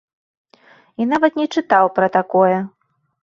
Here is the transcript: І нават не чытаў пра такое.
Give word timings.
І 1.03 1.07
нават 1.11 1.37
не 1.41 1.45
чытаў 1.57 1.85
пра 1.99 2.07
такое. 2.17 2.57